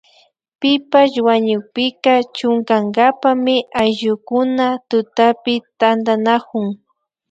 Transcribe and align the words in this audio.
Pipash 0.59 1.15
wañukpika 1.27 2.13
chunkankapami 2.35 3.55
ayllukuna 3.81 4.65
tutapi 4.89 5.55
tantanakun 5.79 6.67